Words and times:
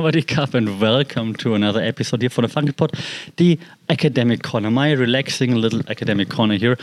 Savadi 0.00 0.26
Cup 0.26 0.54
and 0.54 0.80
welcome 0.80 1.34
to 1.34 1.54
another 1.54 1.82
episode 1.82 2.22
here 2.22 2.30
for 2.30 2.40
the 2.40 2.48
Funkit 2.48 2.74
Pod, 2.74 2.98
the 3.36 3.58
academic 3.90 4.42
corner, 4.42 4.70
my 4.70 4.92
relaxing 4.92 5.54
little 5.54 5.82
academic 5.90 6.30
corner 6.30 6.54
here. 6.54 6.78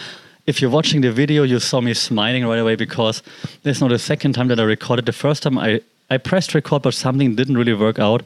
If 0.46 0.62
you're 0.62 0.70
watching 0.70 1.02
the 1.02 1.12
video, 1.12 1.42
you 1.42 1.60
saw 1.60 1.82
me 1.82 1.96
smiling 1.96 2.46
right 2.46 2.60
away 2.60 2.76
because 2.76 3.24
this 3.64 3.78
is 3.78 3.82
not 3.82 3.90
the 3.90 3.98
second 3.98 4.34
time 4.34 4.50
that 4.50 4.60
I 4.60 4.64
recorded. 4.64 5.08
The 5.08 5.14
first 5.14 5.42
time 5.42 5.58
I, 5.58 5.82
I 6.12 6.20
pressed 6.20 6.54
record, 6.54 6.84
but 6.84 6.94
something 6.94 7.34
didn't 7.34 7.58
really 7.58 7.74
work 7.74 7.98
out. 7.98 8.22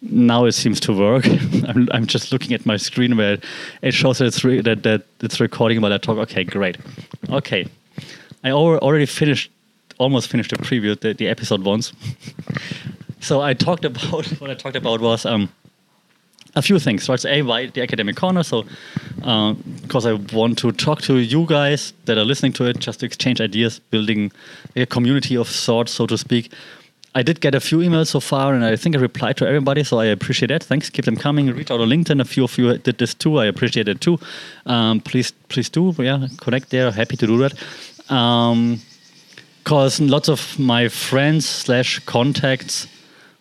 Now 0.00 0.46
it 0.46 0.52
seems 0.52 0.80
to 0.80 0.94
work. 0.94 1.26
I'm, 1.68 1.86
I'm 1.92 2.06
just 2.06 2.32
looking 2.32 2.54
at 2.54 2.64
my 2.64 2.78
screen 2.78 3.14
where 3.14 3.36
it 3.82 3.92
shows 3.92 4.18
that 4.18 4.28
it's, 4.28 4.42
re- 4.42 4.62
that, 4.62 4.84
that 4.84 5.02
it's 5.20 5.38
recording 5.38 5.82
while 5.82 5.92
I 5.92 5.98
talk. 5.98 6.16
Okay, 6.16 6.44
great. 6.44 6.78
Okay. 7.28 7.68
I 8.42 8.52
already 8.52 9.04
finished, 9.04 9.50
almost 9.98 10.28
finished 10.28 10.48
the 10.48 10.56
preview, 10.56 10.98
the, 10.98 11.12
the 11.12 11.28
episode 11.28 11.62
once. 11.62 11.92
so 13.20 13.40
I 13.40 13.54
talked 13.54 13.84
about 13.84 14.26
what 14.40 14.50
I 14.50 14.54
talked 14.54 14.76
about 14.76 15.00
was 15.00 15.26
um, 15.26 15.48
a 16.54 16.62
few 16.62 16.78
things. 16.78 17.04
So 17.04 17.12
it's 17.12 17.24
a 17.24 17.42
why 17.42 17.66
the 17.66 17.82
academic 17.82 18.16
corner. 18.16 18.42
So 18.42 18.64
because 19.16 20.06
I 20.06 20.12
want 20.32 20.58
to 20.58 20.72
talk 20.72 21.02
to 21.02 21.18
you 21.18 21.46
guys 21.46 21.92
that 22.04 22.18
are 22.18 22.24
listening 22.24 22.52
to 22.54 22.64
it, 22.64 22.78
just 22.78 23.00
to 23.00 23.06
exchange 23.06 23.40
ideas, 23.40 23.78
building 23.78 24.32
a 24.76 24.86
community 24.86 25.36
of 25.36 25.48
sorts, 25.48 25.92
so 25.92 26.06
to 26.06 26.18
speak. 26.18 26.52
I 27.14 27.22
did 27.22 27.40
get 27.40 27.54
a 27.54 27.60
few 27.60 27.78
emails 27.78 28.08
so 28.08 28.20
far, 28.20 28.54
and 28.54 28.64
I 28.64 28.76
think 28.76 28.94
I 28.94 28.98
replied 29.00 29.38
to 29.38 29.46
everybody, 29.46 29.82
so 29.82 29.98
I 29.98 30.04
appreciate 30.04 30.48
that. 30.48 30.62
Thanks, 30.62 30.90
keep 30.90 31.04
them 31.04 31.16
coming. 31.16 31.46
Reach 31.46 31.70
out 31.70 31.80
on 31.80 31.88
LinkedIn. 31.88 32.20
A 32.20 32.24
few 32.24 32.44
of 32.44 32.56
you 32.58 32.76
did 32.78 32.98
this 32.98 33.14
too. 33.14 33.38
I 33.38 33.46
appreciate 33.46 33.88
it 33.88 34.00
too. 34.00 34.18
Um, 34.66 35.00
please, 35.00 35.32
please 35.48 35.68
do. 35.68 35.94
Yeah, 35.98 36.28
connect 36.36 36.70
there. 36.70 36.92
Happy 36.92 37.16
to 37.16 37.26
do 37.26 37.38
that. 37.38 37.54
Because 39.64 40.00
lots 40.00 40.28
of 40.28 40.58
my 40.58 40.88
friends 40.88 41.48
slash 41.48 41.98
contacts 42.00 42.86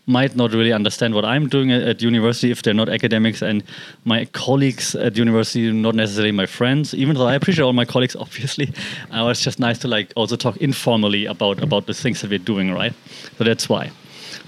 might 0.07 0.35
not 0.35 0.53
really 0.53 0.73
understand 0.73 1.13
what 1.13 1.25
I'm 1.25 1.47
doing 1.47 1.71
at, 1.71 1.83
at 1.83 2.01
university 2.01 2.49
if 2.49 2.63
they're 2.63 2.73
not 2.73 2.89
academics, 2.89 3.41
and 3.41 3.63
my 4.05 4.25
colleagues 4.25 4.95
at 4.95 5.17
university 5.17 5.71
not 5.71 5.95
necessarily 5.95 6.31
my 6.31 6.45
friends. 6.45 6.93
Even 6.93 7.15
though 7.15 7.27
I 7.27 7.35
appreciate 7.35 7.65
all 7.65 7.73
my 7.73 7.85
colleagues, 7.85 8.15
obviously, 8.19 8.73
uh, 9.11 9.27
it's 9.27 9.41
just 9.41 9.59
nice 9.59 9.77
to 9.79 9.87
like 9.87 10.11
also 10.15 10.35
talk 10.35 10.57
informally 10.57 11.25
about 11.25 11.61
about 11.61 11.85
the 11.85 11.93
things 11.93 12.21
that 12.21 12.29
we're 12.31 12.39
doing, 12.39 12.71
right? 12.71 12.93
So 13.37 13.43
that's 13.43 13.69
why. 13.69 13.91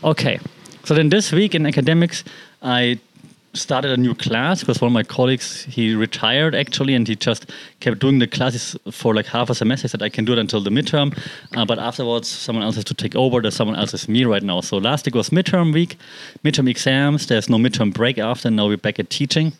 Okay, 0.03 0.39
so 0.85 0.93
then 0.95 1.09
this 1.09 1.31
week 1.31 1.53
in 1.53 1.65
academics, 1.65 2.23
I 2.61 2.99
started 3.53 3.91
a 3.91 3.97
new 3.97 4.13
class 4.13 4.61
because 4.61 4.81
one 4.81 4.87
of 4.87 4.93
my 4.93 5.03
colleagues. 5.03 5.63
He 5.63 5.95
retired 5.95 6.55
actually 6.55 6.93
and 6.93 7.07
he 7.07 7.15
just 7.15 7.49
kept 7.79 7.99
doing 7.99 8.19
the 8.19 8.27
classes 8.27 8.75
for 8.91 9.13
like 9.13 9.25
half 9.25 9.49
a 9.49 9.55
semester. 9.55 9.85
He 9.85 9.89
said 9.89 10.01
i 10.01 10.09
can 10.09 10.25
do 10.25 10.33
it 10.33 10.39
until 10.39 10.61
the 10.61 10.69
midterm. 10.69 11.17
Uh, 11.55 11.65
but 11.65 11.79
afterwards 11.79 12.27
someone 12.27 12.63
else 12.63 12.75
has 12.75 12.85
to 12.85 12.93
take 12.93 13.15
over. 13.15 13.41
There's 13.41 13.55
someone 13.55 13.77
else 13.77 13.93
is 13.93 14.07
me 14.07 14.25
right 14.25 14.43
now. 14.43 14.61
So 14.61 14.77
last 14.77 15.05
week 15.05 15.15
was 15.15 15.29
midterm 15.29 15.73
week 15.73 15.97
midterm 16.43 16.69
exams. 16.69 17.27
There's 17.27 17.49
no 17.49 17.57
midterm 17.57 17.93
break 17.93 18.17
after. 18.17 18.49
Now 18.51 18.67
we're 18.67 18.77
back 18.77 18.99
at 18.99 19.09
teaching 19.09 19.53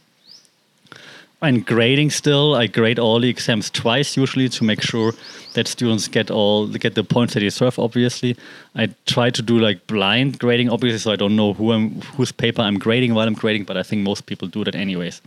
and 1.42 1.66
grading 1.66 2.10
still. 2.10 2.56
I 2.56 2.68
grade 2.68 3.00
all 3.00 3.20
the 3.20 3.30
exams 3.30 3.70
twice 3.70 4.18
usually 4.18 4.50
to 4.50 4.64
make 4.64 4.82
sure 4.82 5.14
that 5.54 5.68
students 5.68 6.08
get 6.08 6.30
all 6.30 6.68
get 6.68 6.96
the 6.96 7.04
points 7.04 7.34
that 7.34 7.40
they 7.40 7.46
deserve 7.46 7.80
obviously. 7.80 8.36
I 8.76 8.90
try 9.06 9.30
to 9.30 9.42
do 9.42 9.60
like 9.60 9.88
blind 9.88 10.40
grading 10.40 10.70
obviously 10.70 11.00
so 11.00 11.12
i 11.12 11.16
don't 11.16 11.36
know 11.36 11.54
who 11.54 11.72
i'm 11.72 12.02
whose 12.18 12.32
paper 12.32 12.62
i'm 12.62 12.78
grading 12.78 13.14
while 13.14 13.28
i'm 13.28 13.34
grading 13.34 13.64
but 13.64 13.78
i 13.78 13.84
think 13.84 14.04
most 14.04 14.26
people 14.26 14.48
do 14.48 14.64
that 14.64 14.76
anyways. 14.76 15.22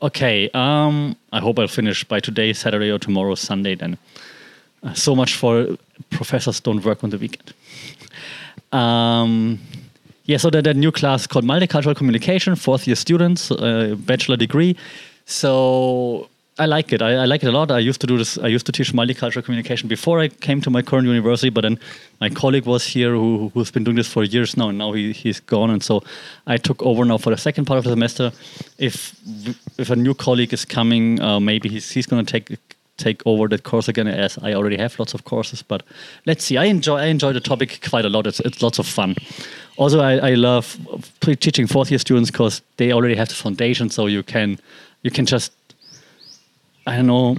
Okay 0.00 0.48
um 0.50 1.16
i 1.32 1.40
hope 1.40 1.58
i'll 1.58 1.68
finish 1.68 2.04
by 2.04 2.20
today 2.20 2.52
saturday 2.52 2.90
or 2.90 2.98
tomorrow 2.98 3.34
sunday 3.34 3.74
then. 3.74 3.98
Uh, 4.82 4.94
so 4.94 5.14
much 5.14 5.36
for 5.36 5.76
professors 6.10 6.60
don't 6.60 6.84
work 6.84 7.02
on 7.04 7.10
the 7.10 7.18
weekend. 7.18 7.52
Um 8.72 9.58
yeah, 10.24 10.36
so 10.36 10.50
that, 10.50 10.62
that 10.64 10.76
new 10.76 10.92
class 10.92 11.26
called 11.26 11.44
Multicultural 11.44 11.96
Communication, 11.96 12.54
fourth 12.54 12.86
year 12.86 12.94
students, 12.94 13.50
uh, 13.50 13.96
bachelor 13.98 14.36
degree. 14.36 14.76
So 15.26 16.28
I 16.58 16.66
like 16.66 16.92
it. 16.92 17.00
I, 17.00 17.14
I, 17.14 17.24
like 17.24 17.42
it 17.42 17.48
a 17.48 17.52
lot. 17.52 17.70
I 17.70 17.78
used 17.78 18.00
to 18.02 18.06
do 18.06 18.18
this. 18.18 18.36
I 18.36 18.46
used 18.46 18.66
to 18.66 18.72
teach 18.72 18.92
multicultural 18.92 19.42
communication 19.42 19.88
before 19.88 20.20
I 20.20 20.28
came 20.28 20.60
to 20.60 20.70
my 20.70 20.82
current 20.82 21.06
university. 21.06 21.48
But 21.48 21.62
then 21.62 21.78
my 22.20 22.28
colleague 22.28 22.66
was 22.66 22.84
here 22.84 23.12
who, 23.12 23.50
who's 23.54 23.70
been 23.70 23.84
doing 23.84 23.96
this 23.96 24.06
for 24.06 24.22
years 24.22 24.56
now, 24.56 24.68
and 24.68 24.76
now 24.76 24.92
he, 24.92 25.12
he's 25.12 25.40
gone. 25.40 25.70
And 25.70 25.82
so 25.82 26.02
I 26.46 26.58
took 26.58 26.82
over 26.82 27.04
now 27.06 27.16
for 27.16 27.30
the 27.30 27.38
second 27.38 27.64
part 27.64 27.78
of 27.78 27.84
the 27.84 27.90
semester. 27.90 28.32
If 28.78 29.16
if 29.78 29.88
a 29.88 29.96
new 29.96 30.14
colleague 30.14 30.52
is 30.52 30.66
coming, 30.66 31.20
uh, 31.22 31.40
maybe 31.40 31.70
he's 31.70 31.90
he's 31.90 32.06
going 32.06 32.24
to 32.24 32.30
take 32.30 32.58
take 32.98 33.22
over 33.24 33.48
that 33.48 33.62
course 33.62 33.88
again 33.88 34.06
as 34.06 34.38
I 34.42 34.52
already 34.52 34.76
have 34.76 34.98
lots 34.98 35.14
of 35.14 35.24
courses. 35.24 35.62
But 35.62 35.82
let's 36.26 36.44
see. 36.44 36.58
I 36.58 36.64
enjoy 36.64 36.98
I 36.98 37.06
enjoy 37.06 37.32
the 37.32 37.40
topic 37.40 37.80
quite 37.88 38.04
a 38.04 38.10
lot. 38.10 38.26
It's 38.26 38.40
it's 38.40 38.62
lots 38.62 38.78
of 38.78 38.86
fun. 38.86 39.16
Also, 39.78 40.00
I, 40.00 40.32
I 40.32 40.34
love 40.34 40.76
teaching 41.20 41.66
fourth 41.66 41.90
year 41.90 41.98
students 41.98 42.30
because 42.30 42.60
they 42.76 42.92
already 42.92 43.14
have 43.14 43.28
the 43.28 43.34
foundation, 43.34 43.88
so 43.88 44.06
you 44.06 44.22
can 44.22 44.58
you 45.02 45.10
can 45.10 45.26
just 45.26 45.52
I 46.86 46.96
don't 46.96 47.06
know 47.06 47.36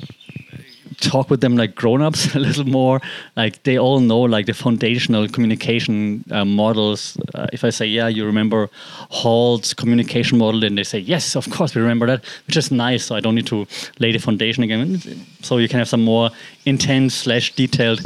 talk 1.03 1.29
with 1.29 1.41
them 1.41 1.57
like 1.57 1.75
grown-ups 1.75 2.35
a 2.35 2.39
little 2.39 2.65
more. 2.65 3.01
Like 3.35 3.63
they 3.63 3.77
all 3.77 3.99
know 3.99 4.21
like 4.21 4.45
the 4.45 4.53
foundational 4.53 5.27
communication 5.27 6.23
uh, 6.31 6.45
models. 6.45 7.17
Uh, 7.35 7.47
if 7.51 7.63
i 7.63 7.69
say 7.69 7.85
yeah 7.85 8.07
you 8.07 8.25
remember 8.25 8.69
hall's 9.09 9.73
communication 9.73 10.37
model 10.37 10.59
then 10.59 10.75
they 10.75 10.83
say 10.83 10.99
yes 10.99 11.35
of 11.35 11.49
course 11.49 11.75
we 11.75 11.81
remember 11.81 12.05
that 12.07 12.23
which 12.47 12.57
is 12.57 12.71
nice 12.71 13.05
so 13.05 13.15
i 13.15 13.19
don't 13.19 13.35
need 13.35 13.47
to 13.47 13.65
lay 13.99 14.11
the 14.11 14.19
foundation 14.19 14.63
again. 14.63 15.01
So 15.41 15.57
you 15.57 15.67
can 15.67 15.79
have 15.79 15.89
some 15.89 16.03
more 16.03 16.29
intense 16.65 17.15
slash 17.15 17.53
detailed 17.55 18.01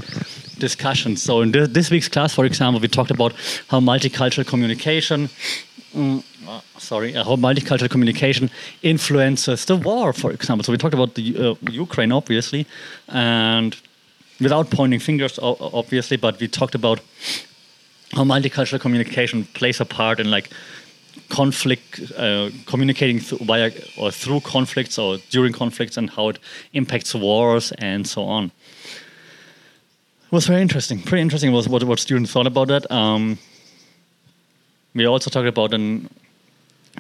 discussions. 0.60 1.22
So 1.22 1.42
in 1.42 1.52
th 1.52 1.70
this 1.70 1.92
week's 1.92 2.10
class 2.10 2.34
for 2.34 2.46
example 2.46 2.80
we 2.82 2.88
talked 2.88 3.12
about 3.12 3.34
how 3.72 3.80
multicultural 3.80 4.46
communication 4.46 5.30
mm, 5.98 6.24
sorry, 6.78 7.14
how 7.14 7.36
multicultural 7.36 7.90
communication 7.90 8.50
influences 8.84 9.66
the 9.66 9.76
war, 9.76 10.14
for 10.14 10.32
example. 10.32 10.64
So 10.64 10.72
we 10.72 10.78
talked 10.78 10.94
about 10.94 11.16
the 11.16 11.26
uh, 11.38 11.72
Ukraine, 11.72 12.12
obviously, 12.12 12.66
and 13.08 13.76
without 14.40 14.70
pointing 14.70 15.00
fingers, 15.00 15.40
obviously, 15.42 16.18
but 16.18 16.40
we 16.40 16.48
talked 16.48 16.76
about 16.76 17.00
how 18.14 18.24
multicultural 18.24 18.80
communication 18.80 19.46
plays 19.54 19.82
a 19.82 19.86
part 19.86 20.20
in 20.20 20.32
like 20.32 20.50
conflict, 21.30 22.02
uh, 22.18 22.50
communicating 22.66 23.20
th 23.20 23.42
via 23.42 23.72
or 23.98 24.12
through 24.12 24.42
conflicts 24.42 24.98
or 24.98 25.18
during 25.30 25.54
conflicts, 25.54 25.98
and 25.98 26.10
how 26.10 26.30
it 26.30 26.40
impacts 26.74 27.14
wars 27.16 27.74
and 27.80 28.08
so 28.08 28.24
on. 28.24 28.52
It 30.26 30.32
was 30.32 30.48
very 30.48 30.62
interesting. 30.62 31.02
Pretty 31.02 31.22
interesting 31.22 31.52
was 31.54 31.68
what, 31.70 31.84
what 31.84 32.00
students 32.00 32.32
thought 32.32 32.48
about 32.48 32.68
that. 32.68 32.92
Um, 32.92 33.38
we 34.94 35.06
also 35.06 35.30
talked 35.30 35.48
about 35.48 35.74
an 35.74 36.10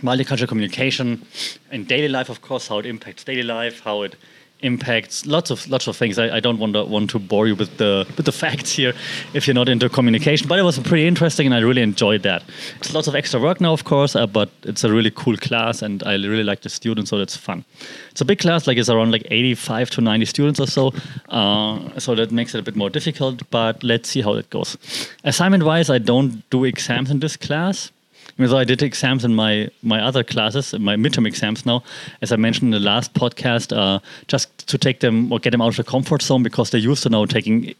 multicultural 0.01 0.47
communication 0.47 1.25
in 1.71 1.83
daily 1.85 2.07
life, 2.07 2.29
of 2.29 2.41
course, 2.41 2.67
how 2.67 2.79
it 2.79 2.85
impacts 2.85 3.23
daily 3.23 3.43
life, 3.43 3.79
how 3.81 4.03
it 4.03 4.15
impacts 4.61 5.25
lots 5.25 5.51
of 5.51 5.67
lots 5.69 5.87
of 5.87 5.95
things. 5.95 6.17
I, 6.17 6.37
I 6.37 6.39
don't 6.39 6.59
want 6.59 6.73
to 6.73 6.83
want 6.83 7.09
to 7.11 7.19
bore 7.19 7.47
you 7.47 7.55
with 7.55 7.77
the 7.77 8.05
with 8.17 8.25
the 8.25 8.31
facts 8.43 8.71
here 8.71 8.93
if 9.33 9.47
you're 9.47 9.53
not 9.53 9.69
into 9.69 9.89
communication, 9.89 10.47
but 10.47 10.59
it 10.59 10.63
was 10.63 10.79
pretty 10.79 11.07
interesting 11.07 11.45
and 11.45 11.55
I 11.55 11.59
really 11.59 11.81
enjoyed 11.81 12.23
that. 12.23 12.43
It's 12.77 12.93
lots 12.93 13.07
of 13.07 13.15
extra 13.15 13.39
work 13.39 13.61
now, 13.61 13.73
of 13.73 13.83
course, 13.83 14.15
uh, 14.15 14.25
but 14.27 14.49
it's 14.63 14.83
a 14.83 14.91
really 14.91 15.11
cool 15.11 15.37
class 15.37 15.81
and 15.81 16.03
I 16.03 16.13
really 16.13 16.43
like 16.43 16.61
the 16.61 16.69
students, 16.69 17.09
so 17.09 17.17
that's 17.17 17.35
fun. 17.35 17.63
It's 18.11 18.21
a 18.21 18.25
big 18.25 18.39
class, 18.39 18.67
like 18.67 18.77
it's 18.77 18.89
around 18.89 19.11
like 19.11 19.27
85 19.29 19.89
to 19.91 20.01
90 20.01 20.25
students 20.25 20.59
or 20.59 20.67
so, 20.67 20.93
uh, 21.29 21.99
so 21.99 22.15
that 22.15 22.31
makes 22.31 22.55
it 22.55 22.59
a 22.59 22.63
bit 22.63 22.75
more 22.75 22.89
difficult. 22.89 23.49
But 23.51 23.83
let's 23.83 24.09
see 24.09 24.21
how 24.21 24.33
it 24.33 24.49
goes. 24.49 24.77
Assignment 25.23 25.63
wise, 25.63 25.89
I 25.89 25.99
don't 25.99 26.49
do 26.49 26.65
exams 26.65 27.11
in 27.11 27.19
this 27.19 27.37
class 27.37 27.91
though 28.37 28.57
I 28.57 28.63
did 28.63 28.83
exams 28.83 29.25
in 29.25 29.33
my 29.35 29.69
my 29.81 30.01
other 30.01 30.23
classes, 30.23 30.73
my 30.79 30.95
midterm 30.95 31.27
exams 31.27 31.65
now, 31.65 31.83
as 32.21 32.31
I 32.31 32.35
mentioned 32.35 32.73
in 32.73 32.81
the 32.81 32.85
last 32.85 33.13
podcast, 33.13 33.75
uh, 33.75 33.99
just 34.27 34.67
to 34.67 34.77
take 34.77 34.99
them 34.99 35.31
or 35.31 35.39
get 35.39 35.51
them 35.51 35.61
out 35.61 35.69
of 35.69 35.77
the 35.77 35.83
comfort 35.83 36.21
zone 36.21 36.43
because 36.43 36.69
they're 36.69 36.79
used 36.79 37.03
to 37.03 37.09
now 37.09 37.25
taking 37.25 37.73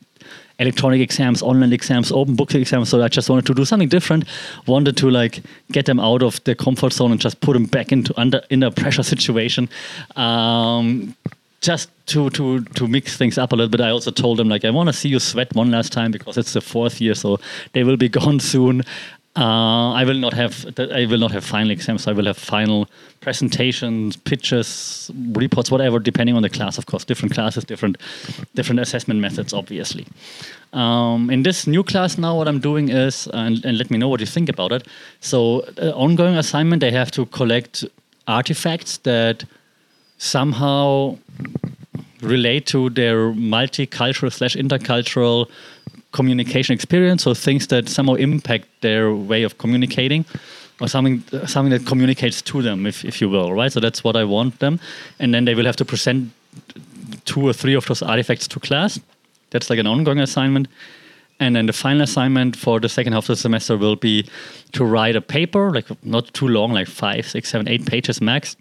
electronic 0.60 1.02
exams, 1.02 1.42
online 1.42 1.74
exams, 1.74 2.12
open 2.12 2.36
book 2.36 2.54
exams. 2.56 2.90
So 2.90 3.02
I 3.02 3.08
just 3.08 3.30
wanted 3.30 3.46
to 3.46 3.54
do 3.54 3.66
something 3.66 3.90
different. 3.90 4.26
Wanted 4.66 4.98
to 4.98 5.10
like 5.10 5.42
get 5.72 5.86
them 5.86 6.00
out 6.00 6.24
of 6.24 6.44
the 6.44 6.56
comfort 6.56 6.94
zone 6.94 7.12
and 7.12 7.22
just 7.22 7.40
put 7.42 7.54
them 7.54 7.66
back 7.66 7.92
into 7.92 8.14
under 8.20 8.42
in 8.50 8.64
a 8.64 8.72
pressure 8.72 9.04
situation. 9.04 9.70
Um, 10.16 11.16
just 11.62 11.90
to 12.08 12.30
to 12.32 12.62
to 12.62 12.88
mix 12.88 13.18
things 13.18 13.38
up 13.38 13.52
a 13.52 13.56
little 13.56 13.70
bit, 13.70 13.82
I 13.82 13.90
also 13.90 14.12
told 14.12 14.38
them 14.38 14.48
like 14.48 14.64
I 14.64 14.70
want 14.70 14.90
to 14.90 14.94
see 14.94 15.10
you 15.10 15.20
sweat 15.20 15.54
one 15.56 15.72
last 15.72 15.92
time 15.92 16.12
because 16.12 16.38
it's 16.38 16.54
the 16.54 16.62
fourth 16.62 17.02
year, 17.02 17.16
so 17.16 17.40
they 17.74 17.84
will 17.84 17.98
be 17.98 18.10
gone 18.22 18.40
soon. 18.40 18.84
Uh, 19.38 19.92
I 19.92 20.04
will 20.04 20.18
not 20.18 20.34
have 20.34 20.66
I 20.80 21.06
will 21.06 21.20
not 21.20 21.32
have 21.32 21.46
final 21.46 21.70
exams. 21.70 22.08
I 22.08 22.12
will 22.12 22.26
have 22.26 22.38
final 22.38 22.90
presentations, 23.22 24.16
pitches, 24.16 25.12
reports, 25.34 25.70
whatever, 25.70 26.00
depending 26.00 26.36
on 26.36 26.42
the 26.42 26.50
class. 26.50 26.80
Of 26.80 26.88
course, 26.88 27.06
different 27.06 27.36
classes, 27.36 27.64
different 27.64 27.98
different 28.56 28.80
assessment 28.80 29.20
methods, 29.20 29.54
obviously. 29.54 30.08
Um, 30.74 31.30
in 31.30 31.44
this 31.44 31.68
new 31.68 31.84
class 31.84 32.18
now, 32.18 32.36
what 32.36 32.48
I'm 32.48 32.60
doing 32.60 32.90
is, 32.90 33.28
and, 33.34 33.64
and 33.64 33.78
let 33.78 33.92
me 33.92 33.98
know 33.98 34.10
what 34.10 34.20
you 34.20 34.26
think 34.26 34.50
about 34.50 34.72
it. 34.72 34.88
So, 35.22 35.62
uh, 35.82 35.92
ongoing 35.92 36.36
assignment, 36.36 36.82
they 36.82 36.92
have 36.92 37.12
to 37.12 37.26
collect 37.28 37.86
artifacts 38.28 38.98
that 38.98 39.46
somehow 40.18 41.18
relate 42.22 42.66
to 42.66 42.90
their 42.90 43.32
multicultural 43.34 44.34
slash 44.34 44.56
intercultural 44.56 45.48
communication 46.20 46.74
experience, 46.80 47.24
so 47.24 47.34
things 47.34 47.68
that 47.68 47.90
somehow 47.90 48.16
impact 48.16 48.66
their 48.82 49.06
way 49.32 49.46
of 49.46 49.52
communicating, 49.58 50.26
or 50.82 50.88
something 50.88 51.24
something 51.46 51.74
that 51.76 51.86
communicates 51.86 52.42
to 52.42 52.62
them, 52.62 52.86
if, 52.86 53.06
if 53.06 53.22
you 53.22 53.30
will, 53.36 53.50
right? 53.60 53.72
So 53.74 53.80
that's 53.80 54.04
what 54.04 54.16
I 54.16 54.24
want 54.36 54.60
them, 54.60 54.80
and 55.20 55.34
then 55.34 55.46
they 55.46 55.56
will 55.56 55.66
have 55.66 55.78
to 55.78 55.86
present 55.86 56.32
two 57.26 57.44
or 57.50 57.54
three 57.54 57.76
of 57.78 57.86
those 57.86 58.06
artifacts 58.06 58.48
to 58.48 58.60
class. 58.60 59.00
That's 59.52 59.70
like 59.70 59.80
an 59.80 59.88
ongoing 59.88 60.20
assignment. 60.20 60.68
And 61.40 61.56
then 61.56 61.68
the 61.68 61.74
final 61.74 62.02
assignment 62.02 62.56
for 62.56 62.80
the 62.80 62.90
second 62.90 63.14
half 63.14 63.24
of 63.24 63.28
the 63.28 63.36
semester 63.36 63.78
will 63.78 63.96
be 63.96 64.26
to 64.72 64.84
write 64.84 65.16
a 65.16 65.22
paper, 65.22 65.72
like 65.72 65.86
not 66.04 66.34
too 66.34 66.48
long, 66.48 66.74
like 66.74 66.88
five, 66.88 67.24
six, 67.26 67.50
seven, 67.50 67.68
eight 67.68 67.86
pages 67.86 68.20
max. 68.22 68.58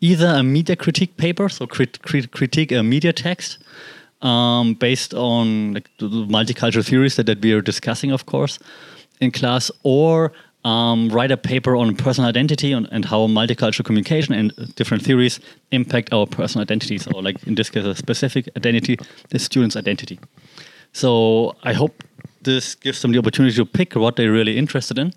Either 0.00 0.26
a 0.26 0.42
media 0.42 0.76
critique 0.76 1.16
paper, 1.16 1.48
so 1.48 1.66
crit- 1.66 2.02
crit- 2.02 2.30
critique 2.30 2.72
a 2.72 2.82
media 2.82 3.12
text 3.12 3.58
um, 4.22 4.74
based 4.74 5.14
on 5.14 5.74
like, 5.74 5.90
the 5.98 6.08
multicultural 6.08 6.86
theories 6.86 7.16
that, 7.16 7.26
that 7.26 7.40
we 7.40 7.52
are 7.52 7.60
discussing, 7.60 8.10
of 8.10 8.26
course, 8.26 8.58
in 9.20 9.30
class, 9.30 9.70
or 9.82 10.32
um, 10.64 11.08
write 11.08 11.30
a 11.30 11.36
paper 11.36 11.74
on 11.74 11.96
personal 11.96 12.28
identity 12.28 12.72
and, 12.72 12.86
and, 12.92 13.06
how 13.06 13.26
multicultural 13.26 13.84
communication 13.84 14.34
and 14.34 14.74
different 14.74 15.02
theories 15.02 15.40
impact 15.70 16.12
our 16.12 16.26
personal 16.26 16.62
identities, 16.62 17.06
or 17.08 17.22
like 17.22 17.42
in 17.46 17.54
this 17.54 17.70
case, 17.70 17.84
a 17.84 17.94
specific 17.94 18.48
identity, 18.56 18.98
the 19.30 19.38
student's 19.38 19.74
identity. 19.76 20.18
So 20.92 21.56
I 21.62 21.72
hope 21.72 22.04
this 22.42 22.74
gives 22.74 23.00
them 23.00 23.12
the 23.12 23.18
opportunity 23.18 23.54
to 23.56 23.64
pick 23.64 23.94
what 23.94 24.16
they're 24.16 24.32
really 24.32 24.58
interested 24.58 24.98
in. 24.98 25.12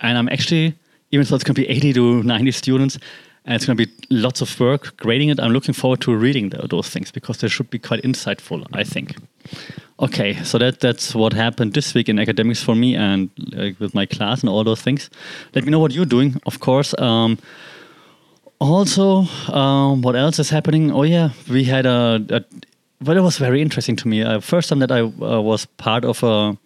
And 0.00 0.16
I'm 0.16 0.28
actually, 0.28 0.78
even 1.10 1.26
though 1.26 1.34
it's 1.34 1.44
going 1.44 1.54
to 1.54 1.60
be 1.60 1.68
80 1.68 1.92
to 1.94 2.22
90 2.22 2.50
students, 2.52 2.98
and 3.44 3.54
it's 3.54 3.66
going 3.66 3.76
to 3.76 3.86
be 3.86 3.92
lots 4.10 4.40
of 4.40 4.60
work 4.60 4.96
grading 4.96 5.30
it, 5.30 5.40
I'm 5.40 5.52
looking 5.52 5.74
forward 5.74 6.00
to 6.02 6.14
reading 6.14 6.50
the, 6.50 6.66
those 6.68 6.88
things 6.88 7.10
because 7.10 7.38
they 7.38 7.48
should 7.48 7.70
be 7.70 7.78
quite 7.78 8.02
insightful, 8.02 8.66
I 8.72 8.84
think. 8.84 9.16
Okay, 9.98 10.34
so 10.44 10.58
that 10.58 10.80
that's 10.80 11.14
what 11.14 11.32
happened 11.32 11.74
this 11.74 11.94
week 11.94 12.08
in 12.08 12.18
academics 12.18 12.62
for 12.62 12.74
me 12.74 12.96
and 12.96 13.28
uh, 13.56 13.70
with 13.78 13.94
my 13.94 14.06
class 14.06 14.40
and 14.40 14.48
all 14.48 14.64
those 14.64 14.80
things. 14.80 15.10
Let 15.54 15.64
me 15.64 15.70
know 15.70 15.78
what 15.78 15.92
you're 15.92 16.06
doing, 16.06 16.40
of 16.46 16.60
course. 16.60 16.94
Um, 16.98 17.38
also, 18.60 19.22
um, 19.52 20.02
what 20.02 20.16
else 20.16 20.38
is 20.38 20.50
happening? 20.50 20.90
Oh 20.90 21.02
yeah, 21.02 21.30
we 21.50 21.64
had 21.64 21.86
a, 21.86 22.24
a 22.30 22.44
well, 23.04 23.16
it 23.16 23.22
was 23.22 23.38
very 23.38 23.62
interesting 23.62 23.96
to 23.96 24.08
me. 24.08 24.22
Uh, 24.22 24.40
first 24.40 24.68
time 24.68 24.78
that 24.80 24.92
I 24.92 25.00
uh, 25.00 25.40
was 25.40 25.66
part 25.66 26.04
of 26.04 26.22
a 26.22 26.56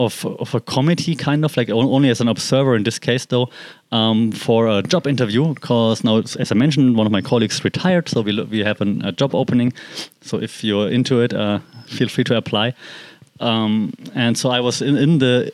of, 0.00 0.24
of 0.24 0.54
a 0.54 0.60
committee, 0.60 1.14
kind 1.14 1.44
of 1.44 1.56
like 1.56 1.68
only 1.70 2.08
as 2.08 2.20
an 2.20 2.28
observer 2.28 2.74
in 2.74 2.84
this 2.84 2.98
case, 2.98 3.26
though, 3.26 3.50
um, 3.92 4.32
for 4.32 4.66
a 4.66 4.82
job 4.82 5.06
interview. 5.06 5.54
Because 5.54 6.02
now, 6.02 6.18
as 6.18 6.50
I 6.50 6.54
mentioned, 6.54 6.96
one 6.96 7.06
of 7.06 7.12
my 7.12 7.20
colleagues 7.20 7.62
retired, 7.64 8.08
so 8.08 8.22
we 8.22 8.42
we 8.44 8.64
have 8.64 8.80
an, 8.80 9.04
a 9.04 9.12
job 9.12 9.34
opening. 9.34 9.72
So 10.22 10.38
if 10.38 10.64
you're 10.64 10.88
into 10.88 11.20
it, 11.20 11.32
uh, 11.34 11.60
feel 11.86 12.08
free 12.08 12.24
to 12.24 12.36
apply. 12.36 12.74
Um, 13.40 13.92
and 14.14 14.36
so 14.36 14.50
I 14.50 14.60
was 14.60 14.82
in, 14.82 14.96
in 14.96 15.18
the 15.18 15.52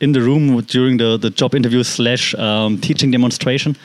in 0.00 0.12
the 0.12 0.20
room 0.20 0.60
during 0.62 0.98
the, 0.98 1.18
the 1.18 1.30
job 1.30 1.54
interview 1.54 1.82
slash 1.82 2.34
um, 2.34 2.78
teaching 2.78 3.12
demonstration. 3.12 3.76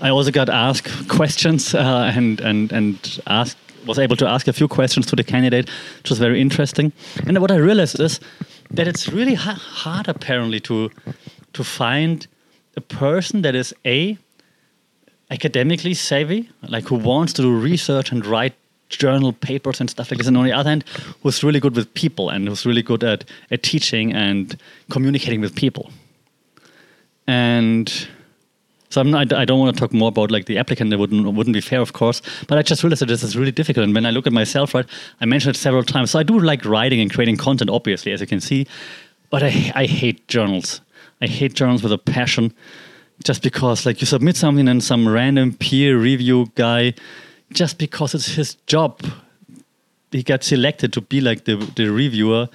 I 0.00 0.10
also 0.10 0.30
got 0.30 0.48
asked 0.48 1.08
questions 1.08 1.74
uh, 1.74 2.12
and 2.14 2.40
and 2.40 2.72
and 2.72 3.20
asked 3.26 3.56
was 3.86 3.98
able 3.98 4.16
to 4.16 4.26
ask 4.26 4.48
a 4.48 4.52
few 4.52 4.68
questions 4.68 5.06
to 5.06 5.16
the 5.16 5.24
candidate, 5.24 5.70
which 5.98 6.10
was 6.10 6.18
very 6.18 6.40
interesting. 6.40 6.92
And 7.26 7.38
what 7.38 7.50
I 7.50 7.56
realized 7.56 8.00
is 8.00 8.20
that 8.70 8.88
it's 8.88 9.08
really 9.08 9.34
ha- 9.34 9.54
hard, 9.54 10.08
apparently, 10.08 10.60
to 10.60 10.90
to 11.52 11.64
find 11.64 12.26
a 12.76 12.80
person 12.80 13.42
that 13.42 13.54
is 13.54 13.74
a 13.84 14.18
academically 15.30 15.94
savvy, 15.94 16.50
like 16.68 16.84
who 16.88 16.96
wants 16.96 17.32
to 17.32 17.42
do 17.42 17.58
research 17.58 18.12
and 18.12 18.24
write 18.26 18.54
journal 18.88 19.32
papers 19.32 19.80
and 19.80 19.90
stuff 19.90 20.10
like 20.10 20.18
this, 20.18 20.26
and 20.26 20.36
on 20.36 20.44
the 20.44 20.52
other 20.52 20.68
hand, 20.68 20.84
who's 21.22 21.42
really 21.42 21.60
good 21.60 21.74
with 21.74 21.92
people 21.94 22.28
and 22.30 22.46
who's 22.48 22.64
really 22.64 22.82
good 22.82 23.02
at, 23.02 23.24
at 23.50 23.62
teaching 23.62 24.12
and 24.12 24.56
communicating 24.90 25.40
with 25.40 25.54
people. 25.56 25.90
And 27.26 28.08
so 28.96 29.02
not, 29.02 29.30
i 29.34 29.44
don't 29.44 29.58
want 29.58 29.76
to 29.76 29.78
talk 29.78 29.92
more 29.92 30.08
about 30.08 30.30
like 30.30 30.46
the 30.46 30.56
applicant. 30.56 30.90
It 30.90 30.96
wouldn't 30.96 31.34
wouldn't 31.34 31.52
be 31.52 31.60
fair, 31.60 31.82
of 31.82 31.92
course. 31.92 32.22
But 32.48 32.56
I 32.56 32.62
just 32.62 32.82
realized 32.82 33.02
that 33.02 33.08
this 33.08 33.22
is 33.22 33.36
really 33.36 33.52
difficult. 33.52 33.84
And 33.84 33.94
when 33.94 34.06
I 34.06 34.10
look 34.10 34.26
at 34.26 34.32
myself, 34.32 34.72
right, 34.72 34.86
I 35.20 35.26
mentioned 35.26 35.54
it 35.54 35.58
several 35.58 35.82
times. 35.82 36.12
So 36.12 36.18
I 36.18 36.22
do 36.22 36.38
like 36.40 36.64
writing 36.64 37.00
and 37.02 37.12
creating 37.12 37.36
content, 37.36 37.68
obviously, 37.68 38.12
as 38.12 38.22
you 38.22 38.26
can 38.26 38.40
see. 38.40 38.66
But 39.28 39.42
I 39.42 39.72
I 39.74 39.84
hate 39.84 40.26
journals. 40.28 40.80
I 41.20 41.26
hate 41.26 41.52
journals 41.52 41.82
with 41.82 41.92
a 41.92 41.98
passion, 41.98 42.54
just 43.22 43.42
because 43.42 43.84
like 43.84 44.00
you 44.00 44.06
submit 44.06 44.36
something 44.36 44.66
and 44.66 44.82
some 44.82 45.06
random 45.06 45.52
peer 45.52 45.98
review 45.98 46.46
guy, 46.54 46.94
just 47.52 47.76
because 47.76 48.14
it's 48.14 48.28
his 48.28 48.54
job, 48.66 49.02
he 50.10 50.22
gets 50.22 50.46
selected 50.46 50.94
to 50.94 51.02
be 51.02 51.20
like 51.20 51.44
the 51.44 51.56
the 51.76 51.88
reviewer. 51.88 52.48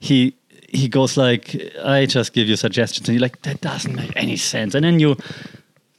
He 0.00 0.34
he 0.68 0.88
goes 0.88 1.16
like, 1.16 1.54
I 1.84 2.06
just 2.06 2.32
give 2.32 2.48
you 2.48 2.56
suggestions, 2.56 3.08
and 3.08 3.14
you're 3.14 3.28
like, 3.28 3.42
that 3.42 3.60
doesn't 3.60 3.94
make 3.94 4.12
any 4.16 4.36
sense. 4.36 4.74
And 4.74 4.84
then 4.84 4.98
you 4.98 5.16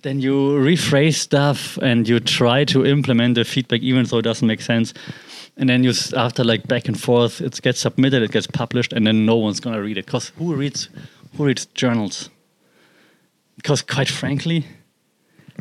then 0.06 0.20
you 0.20 0.34
rephrase 0.60 1.16
stuff 1.16 1.78
and 1.78 2.08
you 2.08 2.20
try 2.20 2.64
to 2.64 2.86
implement 2.86 3.34
the 3.34 3.44
feedback 3.44 3.82
even 3.82 4.06
though 4.06 4.20
it 4.20 4.22
doesn't 4.22 4.48
make 4.48 4.62
sense. 4.62 4.94
And 5.58 5.68
then 5.68 5.84
you 5.84 5.94
after 6.16 6.44
like 6.44 6.68
back 6.68 6.88
and 6.88 7.00
forth 7.00 7.42
it 7.42 7.60
gets 7.62 7.80
submitted 7.80 8.22
it 8.22 8.32
gets 8.32 8.46
published 8.46 8.94
and 8.94 9.08
then 9.08 9.26
no 9.26 9.36
one's 9.36 9.60
to 9.60 9.82
read 9.82 9.98
it. 9.98 10.06
Because 10.06 10.30
who 10.38 10.54
reads 10.54 10.90
who 11.36 11.46
reads 11.46 11.66
journals? 11.74 12.30
Because 13.56 13.82
quite 13.82 14.08
frankly 14.08 14.66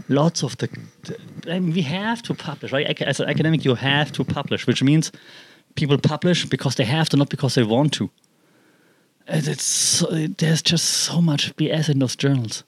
lots 0.09 0.43
of 0.43 0.59
the, 0.59 0.69
I 1.47 1.61
mean, 1.61 1.73
we 1.73 1.83
have 1.83 2.21
to 2.25 2.35
publish 2.35 2.71
right? 2.71 3.01
As 3.03 3.21
an 3.21 3.31
academic 3.31 3.65
you 3.65 3.75
have 3.77 4.13
to 4.13 4.25
publish 4.25 4.67
which 4.67 4.83
means 4.83 5.11
people 5.75 5.97
publish 5.97 6.45
because 6.45 6.75
they 6.75 6.85
have 6.85 7.09
to 7.09 7.17
not 7.17 7.31
because 7.31 7.55
they 7.55 7.65
want 7.65 7.95
to. 7.95 8.11
And 9.27 9.49
it's 9.49 9.65
so, 9.65 10.07
there's 10.11 10.61
just 10.61 10.85
so 10.85 11.23
much 11.23 11.57
bs 11.57 11.89
in 11.89 11.99
those 12.01 12.15
journals 12.15 12.63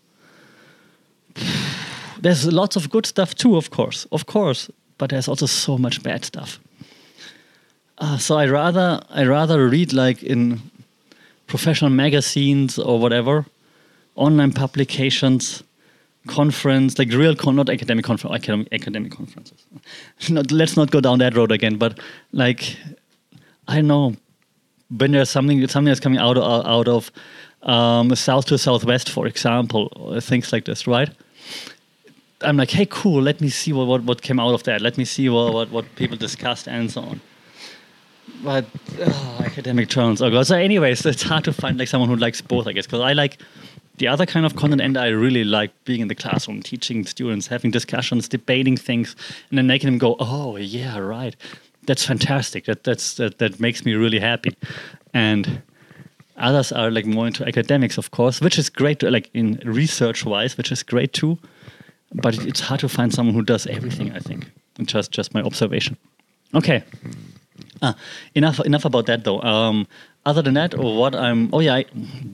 there's 2.20 2.46
lots 2.52 2.76
of 2.76 2.90
good 2.90 3.06
stuff 3.06 3.34
too, 3.34 3.56
of 3.56 3.70
course, 3.70 4.06
of 4.12 4.26
course, 4.26 4.70
but 4.98 5.10
there's 5.10 5.28
also 5.28 5.46
so 5.46 5.78
much 5.78 6.02
bad 6.02 6.24
stuff. 6.24 6.58
Uh, 7.98 8.18
so 8.18 8.36
I 8.36 8.46
rather 8.46 9.00
I 9.10 9.24
rather 9.24 9.68
read 9.68 9.92
like 9.92 10.22
in 10.22 10.60
professional 11.46 11.90
magazines 11.90 12.78
or 12.78 12.98
whatever, 12.98 13.46
online 14.16 14.52
publications, 14.52 15.62
conference 16.26 16.98
like 16.98 17.10
real 17.12 17.34
con 17.34 17.56
not 17.56 17.70
academic 17.70 18.04
conference 18.04 18.34
academic, 18.34 18.68
academic 18.72 19.12
conferences. 19.12 19.64
not, 20.28 20.50
let's 20.50 20.76
not 20.76 20.90
go 20.90 21.00
down 21.00 21.18
that 21.20 21.36
road 21.36 21.52
again, 21.52 21.76
but 21.76 21.98
like 22.32 22.76
I 23.68 23.80
know 23.80 24.16
when 24.90 25.12
there's 25.12 25.30
something 25.30 25.66
something 25.68 25.90
that's 25.90 26.00
coming 26.00 26.18
out 26.18 26.37
of, 26.37 26.66
out 26.66 26.88
of 26.88 27.11
um, 27.62 28.14
South 28.14 28.49
by 28.49 28.56
Southwest, 28.56 29.11
for 29.11 29.26
example, 29.26 29.90
things 30.20 30.52
like 30.52 30.64
this, 30.64 30.87
right? 30.87 31.11
I'm 32.42 32.56
like, 32.56 32.70
hey, 32.70 32.86
cool. 32.88 33.22
Let 33.22 33.40
me 33.40 33.48
see 33.48 33.72
what, 33.72 33.86
what, 33.86 34.02
what 34.02 34.22
came 34.22 34.38
out 34.38 34.52
of 34.52 34.62
that. 34.64 34.80
Let 34.80 34.98
me 34.98 35.04
see 35.04 35.28
what, 35.28 35.54
what, 35.54 35.70
what 35.70 35.96
people 35.96 36.16
discussed 36.16 36.68
and 36.68 36.90
so 36.90 37.00
on. 37.02 37.20
But 38.42 38.66
oh, 39.00 39.40
academic 39.44 39.88
journals. 39.88 40.20
Oh 40.20 40.30
god. 40.30 40.46
So, 40.46 40.56
anyways, 40.56 41.06
it's 41.06 41.22
hard 41.22 41.44
to 41.44 41.52
find 41.52 41.78
like 41.78 41.88
someone 41.88 42.10
who 42.10 42.16
likes 42.16 42.40
both, 42.40 42.66
I 42.66 42.72
guess, 42.72 42.86
because 42.86 43.00
I 43.00 43.12
like 43.12 43.38
the 43.98 44.08
other 44.08 44.26
kind 44.26 44.44
of 44.44 44.56
content, 44.56 44.82
and 44.82 44.96
I 44.98 45.08
really 45.08 45.44
like 45.44 45.72
being 45.84 46.00
in 46.00 46.08
the 46.08 46.14
classroom, 46.14 46.62
teaching 46.62 47.06
students, 47.06 47.46
having 47.46 47.70
discussions, 47.70 48.28
debating 48.28 48.76
things, 48.76 49.16
and 49.48 49.56
then 49.56 49.66
making 49.66 49.86
them 49.86 49.98
go, 49.98 50.16
"Oh, 50.18 50.56
yeah, 50.56 50.98
right. 50.98 51.34
That's 51.86 52.04
fantastic. 52.04 52.66
That 52.66 52.84
that's 52.84 53.14
that 53.14 53.38
that 53.38 53.58
makes 53.58 53.84
me 53.84 53.94
really 53.94 54.18
happy." 54.18 54.54
And 55.14 55.62
others 56.37 56.73
are 56.73 56.90
like 56.90 57.07
more 57.07 57.26
into 57.26 57.47
academics, 57.47 57.99
of 57.99 58.11
course, 58.11 58.40
which 58.40 58.59
is 58.59 58.71
great, 58.71 59.00
to, 59.00 59.11
like 59.11 59.31
in 59.35 59.61
research-wise, 59.64 60.57
which 60.57 60.73
is 60.73 60.83
great 60.83 61.12
too 61.12 61.38
but 62.14 62.38
it's 62.47 62.61
hard 62.61 62.81
to 62.81 62.88
find 62.88 63.12
someone 63.12 63.35
who 63.35 63.43
does 63.43 63.66
everything. 63.66 64.12
I 64.12 64.19
think 64.19 64.50
just 64.83 65.11
just 65.11 65.35
my 65.35 65.43
observation. 65.43 65.97
Okay. 66.55 66.83
Uh, 67.83 67.93
enough 68.35 68.61
enough 68.61 68.85
about 68.85 69.07
that 69.07 69.25
though. 69.25 69.40
Um, 69.43 69.87
other 70.25 70.43
than 70.43 70.55
that, 70.55 70.76
what 70.76 71.14
I'm 71.14 71.50
oh 71.52 71.61
yeah, 71.61 71.75
I, 71.75 71.85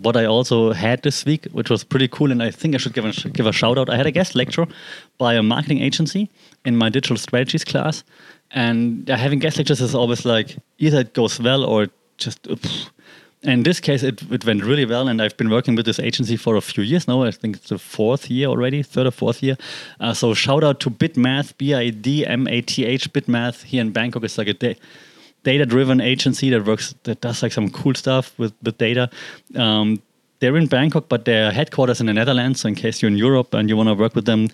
what 0.02 0.16
I 0.16 0.24
also 0.24 0.72
had 0.72 1.02
this 1.02 1.24
week, 1.24 1.46
which 1.52 1.70
was 1.70 1.84
pretty 1.84 2.08
cool, 2.08 2.30
and 2.30 2.42
I 2.42 2.50
think 2.50 2.74
I 2.74 2.78
should 2.78 2.94
give 2.94 3.04
a 3.04 3.12
give 3.30 3.46
a 3.46 3.52
shout 3.52 3.78
out. 3.78 3.90
I 3.90 3.96
had 3.96 4.06
a 4.06 4.10
guest 4.10 4.34
lecture 4.34 4.66
by 5.18 5.34
a 5.34 5.42
marketing 5.42 5.80
agency 5.80 6.30
in 6.64 6.76
my 6.76 6.88
digital 6.88 7.16
strategies 7.16 7.64
class, 7.64 8.04
and 8.50 9.08
having 9.08 9.38
guest 9.40 9.58
lectures 9.58 9.80
is 9.80 9.94
always 9.94 10.24
like 10.24 10.56
either 10.78 11.00
it 11.00 11.14
goes 11.14 11.40
well 11.40 11.64
or 11.64 11.88
just. 12.18 12.46
In 13.42 13.64
this 13.64 13.80
case, 13.80 14.04
it, 14.04 14.22
it 14.30 14.44
went 14.44 14.62
really 14.62 14.84
well, 14.84 15.08
and 15.08 15.20
I've 15.20 15.36
been 15.36 15.50
working 15.50 15.74
with 15.74 15.84
this 15.84 15.98
agency 15.98 16.36
for 16.36 16.54
a 16.54 16.60
few 16.60 16.84
years 16.84 17.08
now. 17.08 17.24
I 17.24 17.32
think 17.32 17.56
it's 17.56 17.70
the 17.70 17.78
fourth 17.78 18.30
year 18.30 18.46
already, 18.46 18.84
third 18.84 19.08
or 19.08 19.10
fourth 19.10 19.42
year. 19.42 19.56
Uh, 19.98 20.14
so 20.14 20.32
shout 20.32 20.62
out 20.62 20.78
to 20.80 20.90
Bidmath, 20.90 21.56
B-I-D-M-A-T-H, 21.58 23.12
Bidmath 23.12 23.64
here 23.64 23.80
in 23.80 23.90
Bangkok. 23.90 24.22
It's 24.22 24.38
like 24.38 24.46
a 24.46 24.76
data-driven 25.42 26.00
agency 26.00 26.50
that 26.50 26.64
works 26.64 26.94
that 27.02 27.20
does 27.20 27.42
like 27.42 27.52
some 27.52 27.68
cool 27.70 27.94
stuff 27.94 28.38
with 28.38 28.52
with 28.62 28.78
data. 28.78 29.10
Um, 29.56 30.00
they're 30.42 30.56
in 30.56 30.66
Bangkok, 30.66 31.08
but 31.08 31.24
their 31.24 31.52
headquarters 31.52 32.00
in 32.00 32.06
the 32.06 32.12
Netherlands. 32.12 32.60
So 32.60 32.68
in 32.68 32.74
case 32.74 33.00
you're 33.00 33.10
in 33.10 33.16
Europe 33.16 33.54
and 33.54 33.68
you 33.68 33.76
want 33.76 33.88
to 33.88 33.94
work 33.94 34.16
with 34.16 34.24
them, 34.24 34.48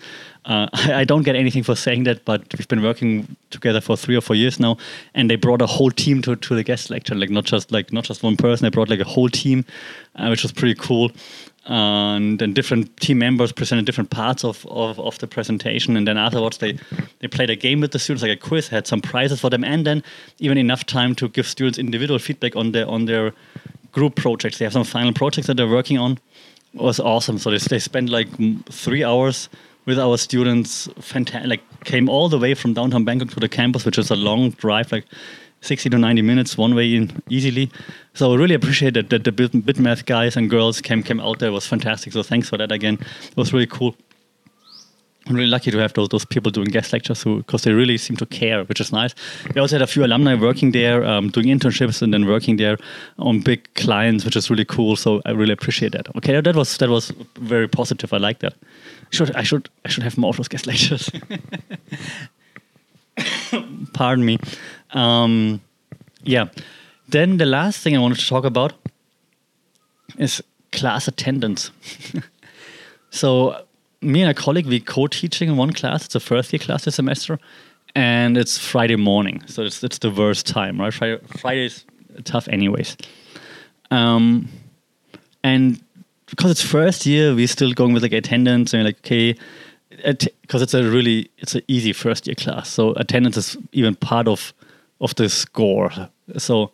uh, 0.45 0.67
I, 0.73 1.03
don't 1.03 1.23
get 1.23 1.35
anything 1.35 1.63
for 1.63 1.75
saying 1.75 2.03
that, 2.03 2.25
but 2.25 2.43
we've 2.55 2.67
been 2.67 2.83
working 2.83 3.35
together 3.49 3.81
for 3.81 3.97
three 3.97 4.15
or 4.15 4.21
four 4.21 4.35
years 4.35 4.59
now, 4.59 4.77
and 5.15 5.31
they 5.31 5.35
brought 5.35 5.63
a 5.63 5.65
whole 5.65 5.89
team 5.89 6.21
to, 6.21 6.35
to 6.35 6.53
the 6.53 6.63
guest 6.63 6.91
lecture, 6.91 7.15
like 7.15 7.31
not 7.31 7.45
just 7.45 7.71
like 7.71 7.91
not 7.91 8.03
just 8.03 8.21
one 8.21 8.37
person. 8.37 8.65
They 8.65 8.69
brought 8.69 8.87
like 8.87 8.99
a 8.99 9.03
whole 9.15 9.29
team, 9.29 9.65
uh, 10.15 10.27
which 10.27 10.43
was 10.43 10.51
pretty 10.51 10.75
cool. 10.75 11.11
And 11.65 12.37
then 12.39 12.53
different 12.53 12.95
team 12.97 13.17
members 13.17 13.51
presented 13.51 13.85
different 13.85 14.11
parts 14.11 14.43
of, 14.43 14.65
of, 14.67 14.99
of 14.99 15.17
the 15.17 15.27
presentation, 15.27 15.97
and 15.97 16.07
then 16.07 16.17
afterwards 16.17 16.59
they 16.59 16.77
they 17.19 17.27
played 17.27 17.49
a 17.49 17.55
game 17.55 17.81
with 17.81 17.93
the 17.93 17.99
students, 17.99 18.21
like 18.21 18.31
a 18.31 18.47
quiz, 18.47 18.67
had 18.67 18.85
some 18.85 19.01
prizes 19.01 19.41
for 19.41 19.49
them, 19.49 19.63
and 19.63 19.87
then 19.87 20.03
even 20.37 20.57
enough 20.59 20.85
time 20.85 21.15
to 21.15 21.29
give 21.29 21.47
students 21.47 21.79
individual 21.79 22.19
feedback 22.19 22.55
on 22.55 22.73
their 22.73 22.87
on 22.87 23.05
their 23.05 23.33
group 23.91 24.15
projects. 24.15 24.57
They 24.57 24.65
have 24.65 24.73
some 24.73 24.83
final 24.83 25.13
projects 25.13 25.47
that 25.47 25.57
they're 25.57 25.67
working 25.67 25.97
on. 25.97 26.19
It 26.73 26.81
was 26.81 26.99
awesome. 26.99 27.37
So 27.39 27.51
they, 27.51 27.57
they 27.57 27.79
spent 27.79 28.09
like 28.09 28.27
three 28.71 29.03
hours 29.03 29.49
with 29.85 29.99
our 29.99 30.17
students. 30.17 30.87
Fantastic. 30.99 31.49
Like 31.49 31.83
came 31.85 32.09
all 32.09 32.29
the 32.29 32.37
way 32.37 32.53
from 32.53 32.73
downtown 32.73 33.05
Bangkok 33.05 33.29
to 33.29 33.39
the 33.39 33.49
campus, 33.49 33.85
which 33.85 33.97
is 33.97 34.11
a 34.11 34.15
long 34.15 34.51
drive, 34.51 34.91
like 34.91 35.05
60 35.61 35.89
to 35.89 35.97
90 35.97 36.21
minutes 36.21 36.57
one 36.57 36.75
way 36.75 36.95
in 36.95 37.21
easily. 37.29 37.71
So 38.13 38.33
I 38.33 38.37
really 38.37 38.55
appreciate 38.55 38.93
that, 38.93 39.09
that 39.09 39.23
the 39.23 39.31
Bidmath 39.31 40.05
guys 40.05 40.37
and 40.37 40.49
girls 40.49 40.81
came 40.81 41.03
came 41.03 41.19
out 41.19 41.39
there. 41.39 41.49
It 41.49 41.53
was 41.53 41.67
fantastic. 41.67 42.13
So 42.13 42.23
thanks 42.23 42.49
for 42.49 42.57
that 42.57 42.71
again. 42.71 42.97
It 43.31 43.37
was 43.37 43.51
really 43.53 43.67
cool. 43.67 43.95
I'm 45.29 45.35
really 45.35 45.49
lucky 45.49 45.69
to 45.69 45.77
have 45.77 45.93
those, 45.93 46.09
those 46.09 46.25
people 46.25 46.51
doing 46.51 46.69
guest 46.69 46.91
lectures 46.91 47.23
because 47.23 47.61
they 47.61 47.71
really 47.71 47.97
seem 47.97 48.17
to 48.17 48.25
care, 48.25 48.63
which 48.63 48.81
is 48.81 48.91
nice. 48.91 49.13
We 49.53 49.61
also 49.61 49.75
had 49.75 49.83
a 49.83 49.87
few 49.87 50.03
alumni 50.03 50.33
working 50.33 50.71
there, 50.71 51.05
um, 51.05 51.29
doing 51.29 51.47
internships, 51.47 52.01
and 52.01 52.11
then 52.11 52.25
working 52.25 52.57
there 52.57 52.77
on 53.19 53.41
big 53.41 53.71
clients, 53.75 54.25
which 54.25 54.35
is 54.35 54.49
really 54.49 54.65
cool. 54.65 54.95
So 54.95 55.21
I 55.25 55.31
really 55.31 55.53
appreciate 55.53 55.91
that. 55.91 56.07
Okay, 56.17 56.41
that 56.41 56.55
was 56.55 56.77
that 56.77 56.89
was 56.89 57.13
very 57.35 57.67
positive. 57.67 58.11
I 58.11 58.17
like 58.17 58.39
that. 58.39 58.55
Should 59.11 59.35
I 59.35 59.43
should 59.43 59.69
I 59.85 59.89
should 59.89 60.03
have 60.03 60.17
more 60.17 60.31
of 60.31 60.37
those 60.37 60.47
guest 60.47 60.65
lectures. 60.65 61.11
Pardon 63.93 64.25
me. 64.25 64.39
Um, 64.91 65.61
yeah. 66.23 66.47
Then 67.07 67.37
the 67.37 67.45
last 67.45 67.81
thing 67.81 67.95
I 67.95 67.99
wanted 67.99 68.19
to 68.19 68.27
talk 68.27 68.45
about 68.45 68.73
is 70.17 70.41
class 70.71 71.07
attendance. 71.07 71.69
so 73.11 73.65
me 74.01 74.21
and 74.21 74.31
a 74.31 74.33
colleague 74.33 74.65
we 74.65 74.79
co-teaching 74.79 75.49
in 75.49 75.57
one 75.57 75.73
class. 75.73 76.05
It's 76.05 76.15
a 76.15 76.19
first 76.19 76.53
year 76.53 76.59
class 76.59 76.85
this 76.85 76.95
semester, 76.95 77.39
and 77.95 78.37
it's 78.37 78.57
Friday 78.57 78.95
morning, 78.95 79.43
so 79.47 79.63
it's 79.63 79.83
it's 79.83 79.99
the 79.99 80.11
worst 80.11 80.47
time, 80.47 80.79
right? 80.79 80.93
Friday 80.93 81.19
Friday's 81.39 81.85
tough, 82.23 82.47
anyways. 82.47 82.97
Um, 83.91 84.47
and 85.43 85.81
because 86.27 86.51
it's 86.51 86.61
first 86.61 87.05
year, 87.05 87.33
we're 87.33 87.47
still 87.47 87.73
going 87.73 87.93
with 87.93 88.03
like 88.03 88.13
attendance 88.13 88.73
and 88.73 88.83
like 88.83 88.99
okay, 88.99 89.35
because 90.41 90.61
it's 90.61 90.73
a 90.73 90.83
really 90.83 91.29
it's 91.39 91.55
an 91.55 91.61
easy 91.67 91.93
first 91.93 92.27
year 92.27 92.35
class, 92.35 92.69
so 92.69 92.93
attendance 92.93 93.37
is 93.37 93.57
even 93.71 93.95
part 93.95 94.27
of 94.27 94.53
of 95.01 95.15
the 95.15 95.29
score. 95.29 95.91
So 96.37 96.71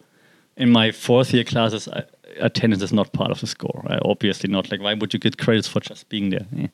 in 0.58 0.70
my 0.72 0.92
fourth 0.92 1.34
year 1.34 1.44
classes, 1.44 1.88
I, 1.88 2.04
attendance 2.40 2.84
is 2.84 2.94
not 2.94 3.14
part 3.14 3.32
of 3.32 3.40
the 3.40 3.48
score. 3.48 3.84
Right? 3.90 4.00
Obviously 4.04 4.50
not. 4.50 4.72
Like, 4.72 4.82
why 4.82 4.94
would 4.94 5.14
you 5.14 5.20
get 5.20 5.38
credits 5.38 5.68
for 5.68 5.80
just 5.80 6.10
being 6.10 6.30
there? 6.30 6.46
Yeah. 6.52 6.68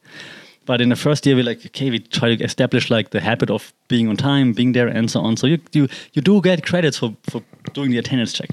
But 0.65 0.79
in 0.79 0.89
the 0.89 0.95
first 0.95 1.25
year, 1.25 1.35
we're 1.35 1.43
like, 1.43 1.65
okay, 1.65 1.89
we 1.89 1.99
try 1.99 2.35
to 2.35 2.43
establish 2.43 2.91
like 2.91 3.09
the 3.09 3.19
habit 3.19 3.49
of 3.49 3.73
being 3.87 4.07
on 4.07 4.15
time, 4.15 4.53
being 4.53 4.73
there, 4.73 4.87
and 4.87 5.09
so 5.09 5.19
on. 5.21 5.35
So 5.35 5.47
you 5.47 5.57
you, 5.73 5.87
you 6.13 6.21
do 6.21 6.41
get 6.41 6.63
credits 6.63 6.97
for, 6.97 7.15
for 7.23 7.41
doing 7.73 7.91
the 7.91 7.97
attendance 7.97 8.33
check. 8.33 8.49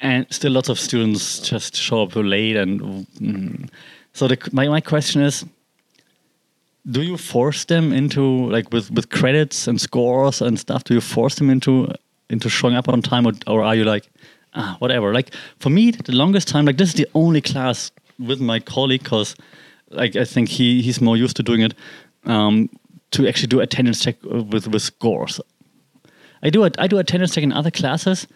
And 0.00 0.26
still, 0.30 0.52
lots 0.52 0.68
of 0.68 0.78
students 0.78 1.40
just 1.40 1.74
show 1.74 2.02
up 2.02 2.14
late. 2.14 2.56
And 2.56 2.80
mm. 2.80 3.68
so 4.12 4.28
the, 4.28 4.36
my, 4.52 4.68
my 4.68 4.80
question 4.80 5.22
is, 5.22 5.44
do 6.88 7.02
you 7.02 7.16
force 7.16 7.64
them 7.64 7.92
into 7.92 8.48
like 8.50 8.72
with, 8.72 8.90
with 8.90 9.10
credits 9.10 9.66
and 9.66 9.80
scores 9.80 10.40
and 10.40 10.58
stuff? 10.58 10.84
Do 10.84 10.94
you 10.94 11.00
force 11.00 11.34
them 11.34 11.50
into 11.50 11.92
into 12.30 12.50
showing 12.50 12.76
up 12.76 12.88
on 12.88 13.00
time, 13.02 13.26
or, 13.26 13.32
or 13.46 13.62
are 13.62 13.74
you 13.74 13.84
like, 13.84 14.08
ah, 14.58 14.76
whatever. 14.80 15.14
Like 15.14 15.32
for 15.58 15.70
me, 15.70 15.92
the 15.92 16.12
longest 16.12 16.48
time, 16.48 16.66
like 16.66 16.76
this 16.76 16.90
is 16.90 16.94
the 16.94 17.08
only 17.14 17.40
class 17.40 17.90
with 18.18 18.40
my 18.40 18.60
colleague 18.60 19.02
because, 19.02 19.34
like 19.90 20.16
I 20.16 20.24
think 20.24 20.48
he 20.48 20.82
he's 20.82 21.00
more 21.00 21.16
used 21.16 21.36
to 21.36 21.42
doing 21.42 21.62
it, 21.62 21.74
um, 22.24 22.68
to 23.12 23.26
actually 23.26 23.48
do 23.48 23.60
attendance 23.60 24.02
check 24.02 24.16
with 24.22 24.66
with 24.66 24.82
scores. 24.82 25.40
I 26.42 26.50
do 26.50 26.64
it. 26.64 26.76
I 26.78 26.86
do 26.86 26.98
attendance 26.98 27.34
check 27.34 27.44
in 27.44 27.52
other 27.52 27.70
classes. 27.70 28.26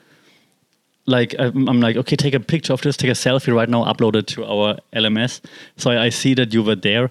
Like 1.04 1.34
I'm, 1.38 1.68
I'm, 1.68 1.80
like, 1.80 1.96
okay, 1.96 2.14
take 2.14 2.32
a 2.32 2.38
picture 2.38 2.72
of 2.72 2.80
this, 2.82 2.96
take 2.96 3.10
a 3.10 3.14
selfie 3.14 3.52
right 3.52 3.68
now, 3.68 3.84
upload 3.84 4.14
it 4.14 4.28
to 4.28 4.44
our 4.44 4.78
LMS. 4.92 5.40
So 5.76 5.90
I, 5.90 6.04
I 6.04 6.08
see 6.10 6.32
that 6.34 6.54
you 6.54 6.62
were 6.62 6.76
there. 6.76 7.10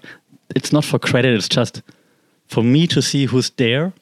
It's 0.56 0.72
not 0.72 0.84
for 0.84 0.98
credit; 0.98 1.34
it's 1.34 1.48
just 1.48 1.82
for 2.46 2.62
me 2.62 2.86
to 2.86 3.02
see 3.02 3.26
who's 3.26 3.50
there 3.50 3.92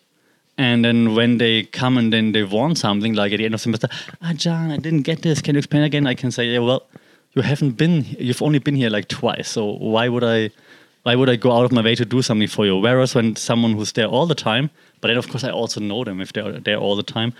and 0.60 0.84
then 0.84 1.14
when 1.14 1.38
they 1.38 1.62
come 1.62 1.96
and 1.96 2.12
then 2.12 2.32
they 2.32 2.42
want 2.42 2.76
something, 2.76 3.14
like 3.14 3.32
at 3.32 3.38
the 3.38 3.46
end 3.46 3.54
of 3.54 3.60
the 3.60 3.62
semester, 3.62 3.88
ah, 4.20 4.34
John, 4.34 4.70
I 4.70 4.76
didn't 4.76 5.02
get 5.02 5.22
this. 5.22 5.40
Can 5.40 5.54
you 5.54 5.60
explain 5.60 5.84
again? 5.84 6.06
I 6.06 6.12
can 6.14 6.30
say, 6.30 6.44
yeah, 6.44 6.58
well, 6.58 6.82
you 7.32 7.40
haven't 7.40 7.78
been, 7.78 8.04
you've 8.18 8.42
only 8.42 8.58
been 8.58 8.74
here 8.74 8.90
like 8.90 9.08
twice. 9.08 9.48
So 9.48 9.64
why 9.64 10.08
would 10.08 10.22
I, 10.22 10.50
why 11.04 11.14
would 11.14 11.30
I 11.30 11.36
go 11.36 11.52
out 11.52 11.64
of 11.64 11.72
my 11.72 11.82
way 11.82 11.94
to 11.94 12.04
do 12.04 12.20
something 12.20 12.46
for 12.46 12.66
you? 12.66 12.76
Whereas 12.76 13.14
when 13.14 13.36
someone 13.36 13.72
who's 13.72 13.92
there 13.92 14.04
all 14.04 14.26
the 14.26 14.34
time, 14.34 14.68
but 15.00 15.08
then 15.08 15.16
of 15.16 15.30
course 15.30 15.44
I 15.44 15.50
also 15.50 15.80
know 15.80 16.04
them 16.04 16.20
if 16.20 16.34
they're 16.34 16.60
there 16.60 16.76
all 16.76 16.94
the 16.94 17.02
time, 17.02 17.32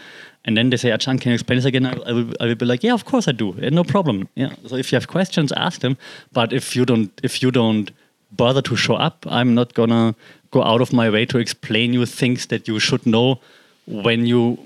and 0.47 0.57
then 0.57 0.71
they 0.71 0.79
say, 0.79 0.91
Achan, 0.91 1.19
can 1.19 1.33
you 1.33 1.35
explain 1.35 1.59
this 1.59 1.67
again? 1.67 1.85
I, 1.85 1.93
I, 2.07 2.13
will, 2.13 2.33
I 2.41 2.47
will 2.47 2.55
be 2.55 2.65
like, 2.65 2.83
yeah, 2.83 2.95
of 2.95 3.05
course 3.05 3.29
I 3.29 3.33
do, 3.33 3.53
no 3.53 3.85
problem. 3.85 4.31
Yeah. 4.35 4.55
So 4.67 4.77
if 4.77 4.91
you 4.91 4.97
have 4.97 5.09
questions, 5.09 5.53
ask 5.53 5.83
them. 5.83 5.99
But 6.33 6.55
if 6.55 6.75
you 6.75 6.87
don't, 6.87 7.13
if 7.23 7.43
you 7.43 7.51
don't 7.51 7.91
bother 8.33 8.63
to 8.63 8.77
show 8.77 8.95
up, 8.95 9.27
I'm 9.29 9.55
not 9.55 9.75
gonna 9.75 10.15
go 10.51 10.63
out 10.63 10.81
of 10.81 10.93
my 10.93 11.11
way 11.11 11.27
to 11.27 11.39
explain 11.39 11.93
you 11.93 12.07
things 12.07 12.47
that 12.47 12.67
you 12.69 12.79
should 12.79 13.07
know 13.07 13.41
when 13.87 14.27
you 14.27 14.59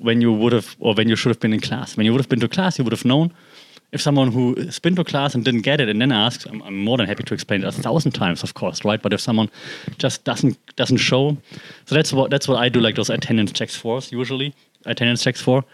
when 0.00 0.20
you 0.20 0.32
would 0.32 0.52
have 0.52 0.76
or 0.78 0.94
when 0.94 1.08
you 1.08 1.16
should 1.16 1.30
have 1.30 1.40
been 1.40 1.52
in 1.52 1.60
class. 1.60 1.96
When 1.96 2.06
you 2.06 2.12
would 2.12 2.20
have 2.20 2.28
been 2.28 2.40
to 2.40 2.48
class, 2.48 2.78
you 2.78 2.84
would 2.84 2.92
have 2.92 3.04
known. 3.04 3.32
If 3.90 4.02
someone 4.02 4.30
who 4.30 4.54
has 4.56 4.78
been 4.78 4.94
to 4.96 5.04
class 5.04 5.34
and 5.34 5.42
didn't 5.42 5.62
get 5.62 5.80
it 5.80 5.88
and 5.88 6.00
then 6.00 6.12
asks, 6.12 6.44
I'm, 6.44 6.62
I'm, 6.62 6.76
more 6.84 6.98
than 6.98 7.06
happy 7.06 7.22
to 7.22 7.32
explain 7.32 7.64
it 7.64 7.68
a 7.68 7.72
thousand 7.72 8.12
times, 8.12 8.42
of 8.42 8.52
course, 8.52 8.84
right? 8.84 9.00
But 9.00 9.14
if 9.14 9.20
someone 9.20 9.50
just 9.96 10.24
doesn't 10.24 10.58
doesn't 10.76 10.98
show, 10.98 11.36
so 11.86 11.94
that's 11.94 12.12
what 12.12 12.30
that's 12.30 12.46
what 12.46 12.58
I 12.58 12.68
do, 12.68 12.80
like 12.80 12.96
those 12.96 13.10
attendance 13.10 13.52
checks 13.52 13.76
for 13.76 14.00
usually 14.10 14.54
attendance 14.84 15.22
checks 15.22 15.40
for. 15.40 15.64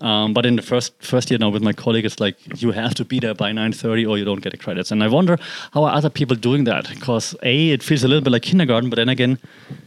Um, 0.00 0.32
but 0.32 0.46
in 0.46 0.54
the 0.54 0.62
first 0.62 0.92
first 1.02 1.30
year 1.30 1.38
now 1.38 1.48
with 1.48 1.62
my 1.62 1.72
colleague, 1.72 2.04
it's 2.04 2.20
like 2.20 2.36
you 2.62 2.70
have 2.70 2.94
to 2.94 3.04
be 3.04 3.18
there 3.18 3.34
by 3.34 3.50
9:30 3.50 4.08
or 4.08 4.16
you 4.16 4.24
don't 4.24 4.40
get 4.40 4.52
the 4.52 4.56
credits. 4.56 4.92
And 4.92 5.02
I 5.02 5.08
wonder 5.08 5.38
how 5.72 5.84
are 5.84 5.94
other 5.94 6.10
people 6.10 6.36
doing 6.36 6.64
that? 6.64 6.88
Because 6.88 7.34
a, 7.42 7.70
it 7.70 7.82
feels 7.82 8.04
a 8.04 8.08
little 8.08 8.22
bit 8.22 8.32
like 8.32 8.42
kindergarten, 8.42 8.90
but 8.90 8.96
then 8.96 9.08
again, 9.08 9.38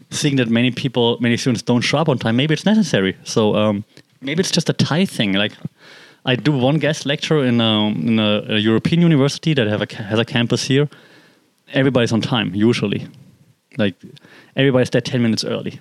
seeing 0.09 0.35
that 0.35 0.49
many 0.49 0.71
people, 0.71 1.17
many 1.21 1.37
students 1.37 1.61
don't 1.61 1.81
show 1.81 1.97
up 1.97 2.09
on 2.09 2.17
time, 2.17 2.35
maybe 2.35 2.53
it's 2.53 2.65
necessary. 2.65 3.15
So 3.23 3.55
um, 3.55 3.85
maybe 4.19 4.41
it's 4.41 4.51
just 4.51 4.69
a 4.69 4.73
Thai 4.73 5.05
thing. 5.05 5.33
Like 5.33 5.53
I 6.25 6.35
do 6.35 6.51
one 6.51 6.77
guest 6.77 7.05
lecture 7.05 7.45
in 7.45 7.61
a, 7.61 7.87
in 7.87 8.19
a, 8.19 8.43
a 8.49 8.57
European 8.57 9.01
university 9.01 9.53
that 9.53 9.67
have 9.67 9.81
a, 9.81 9.95
has 9.95 10.19
a 10.19 10.25
campus 10.25 10.65
here. 10.65 10.89
Everybody's 11.73 12.11
on 12.11 12.19
time 12.19 12.53
usually. 12.53 13.07
Like 13.77 13.95
everybody's 14.57 14.89
there 14.89 14.99
10 14.99 15.21
minutes 15.21 15.45
early 15.45 15.79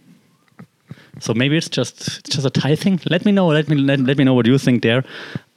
so 1.20 1.34
maybe 1.34 1.56
it's 1.56 1.68
just 1.68 2.18
it's 2.18 2.30
just 2.30 2.46
a 2.46 2.50
Thai 2.50 2.76
thing. 2.76 3.00
Let 3.08 3.24
me 3.24 3.32
know. 3.32 3.48
Let 3.48 3.68
me 3.68 3.76
let, 3.76 4.00
let 4.00 4.18
me 4.18 4.24
know 4.24 4.34
what 4.34 4.46
you 4.46 4.58
think 4.58 4.82
there. 4.82 5.04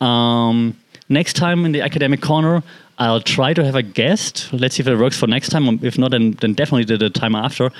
Um, 0.01 0.77
next 1.09 1.33
time 1.33 1.65
in 1.65 1.71
the 1.71 1.81
academic 1.81 2.21
corner, 2.21 2.63
I'll 2.99 3.21
try 3.21 3.53
to 3.53 3.63
have 3.65 3.75
a 3.75 3.81
guest. 3.81 4.53
Let's 4.53 4.75
see 4.75 4.81
if 4.81 4.87
it 4.87 4.95
works 4.97 5.17
for 5.17 5.27
next 5.27 5.49
time. 5.49 5.79
If 5.83 5.97
not, 5.97 6.11
then, 6.11 6.31
then 6.41 6.53
definitely 6.53 6.95
the, 6.95 7.09
time 7.09 7.35
after. 7.35 7.71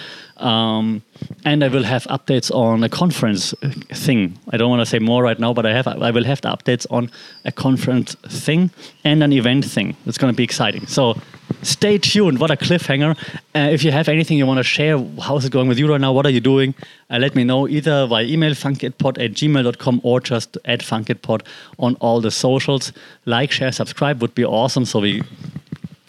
Um, 0.44 1.02
and 1.46 1.64
I 1.64 1.70
will 1.70 1.84
have 1.84 2.04
updates 2.06 2.54
on 2.54 2.84
a 2.84 2.90
conference 2.90 3.54
thing. 3.94 4.38
I 4.50 4.58
don't 4.58 4.70
want 4.70 4.82
to 4.82 4.86
say 4.86 5.00
more 5.00 5.24
right 5.24 5.40
now, 5.40 5.54
but 5.54 5.66
I 5.66 5.74
have 5.74 5.88
I 5.88 6.12
will 6.12 6.26
have 6.26 6.42
the 6.42 6.50
updates 6.50 6.86
on 6.92 7.10
a 7.46 7.52
conference 7.52 8.16
thing 8.28 8.70
and 9.06 9.24
an 9.24 9.32
event 9.32 9.64
thing. 9.64 9.96
It's 10.06 10.18
going 10.18 10.34
to 10.34 10.36
be 10.36 10.44
exciting. 10.44 10.86
So 10.86 11.16
stay 11.62 11.98
tuned. 11.98 12.40
What 12.40 12.52
a 12.52 12.58
cliffhanger. 12.58 13.18
Uh, 13.56 13.70
if 13.72 13.86
you 13.86 13.92
have 13.94 14.10
anything 14.10 14.38
you 14.38 14.46
want 14.46 14.58
to 14.58 14.64
share, 14.64 14.98
how's 15.22 15.46
it 15.46 15.54
going 15.54 15.70
with 15.70 15.80
you 15.80 15.90
right 15.90 16.02
now? 16.02 16.12
What 16.12 16.26
are 16.26 16.32
you 16.38 16.42
doing? 16.42 16.76
Uh, 17.10 17.20
let 17.20 17.36
me 17.36 17.46
know 17.46 17.66
either 17.70 18.06
via 18.08 18.26
email, 18.26 18.52
funkitpod 18.52 19.24
at 19.24 19.32
gmail.com, 19.32 20.02
or 20.04 20.20
just 20.20 20.58
at 20.66 20.82
funkitpod 20.82 21.44
on 21.80 21.96
all 21.96 22.20
the 22.20 22.32
socials. 22.32 22.92
Like, 23.26 23.52
share, 23.52 23.72
subscribe 23.72 24.22
would 24.22 24.36
be 24.36 24.44
awesome 24.44 24.84
so 24.84 25.00
we 25.00 25.24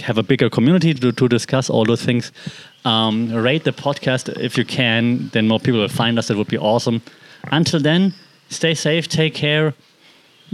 have 0.01 0.19
a 0.19 0.23
bigger 0.23 0.51
community 0.51 0.93
to, 0.93 1.13
to 1.13 1.29
discuss 1.29 1.71
all 1.71 1.85
those 1.85 2.05
things. 2.05 2.33
Um, 2.85 3.33
rate 3.33 3.65
the 3.65 3.73
podcast 3.73 4.29
if 4.39 4.59
you 4.59 4.65
can, 4.65 5.29
then 5.33 5.49
more 5.49 5.59
people 5.59 5.81
will 5.81 5.89
find 5.89 6.19
us. 6.19 6.31
It 6.31 6.37
would 6.37 6.49
be 6.49 6.59
awesome. 6.59 7.01
Until 7.51 7.81
then, 7.81 8.13
stay 8.51 8.75
safe, 8.75 9.09
take 9.09 9.35
care, 9.35 9.75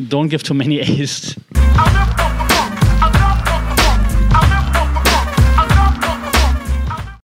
don't 0.09 0.29
give 0.29 0.43
too 0.43 0.55
many 0.55 0.79
A's. 0.81 1.37